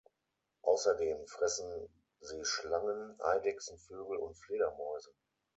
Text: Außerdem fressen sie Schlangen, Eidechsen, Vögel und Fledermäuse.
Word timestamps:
Außerdem 0.63 1.27
fressen 1.27 1.87
sie 2.21 2.43
Schlangen, 2.43 3.21
Eidechsen, 3.21 3.77
Vögel 3.77 4.17
und 4.17 4.33
Fledermäuse. 4.33 5.11